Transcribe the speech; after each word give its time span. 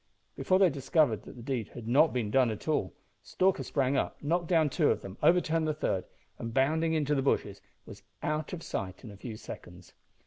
Before 0.35 0.57
they 0.57 0.71
discovered 0.71 1.21
that 1.25 1.35
the 1.35 1.43
deed 1.43 1.67
had 1.75 1.87
not 1.87 2.11
been 2.11 2.31
done 2.31 2.49
at 2.49 2.67
all, 2.67 2.95
Stalker 3.21 3.61
sprang 3.61 3.95
up, 3.95 4.17
knocked 4.23 4.47
down 4.47 4.67
two 4.71 4.89
of 4.89 5.03
them, 5.03 5.15
overturned 5.21 5.67
the 5.67 5.75
third, 5.75 6.05
and, 6.39 6.51
bounding 6.51 6.93
into 6.95 7.13
the 7.13 7.21
bushes, 7.21 7.61
was 7.85 8.01
out 8.23 8.51
of 8.51 8.63
sight 8.63 9.03
in 9.03 9.11
a 9.11 9.15
few 9.17 9.37
seconds. 9.37 9.93